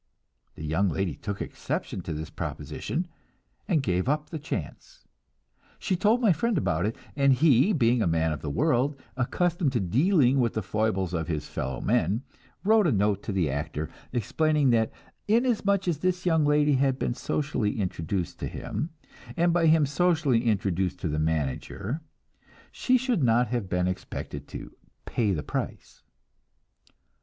[0.55, 3.07] The young lady took exception to this proposition,
[3.67, 5.05] and gave up the chance.
[5.77, 9.73] She told my friend about it, and he, being a man of the world, accustomed
[9.73, 12.23] to dealing with the foibles of his fellowmen,
[12.63, 14.91] wrote a note to the actor, explaining that
[15.27, 18.89] inasmuch as this young lady had been socially introduced to him,
[19.37, 22.01] and by him socially introduced to the manager,
[22.71, 24.75] she should not have been expected to
[25.05, 26.01] "pay the price."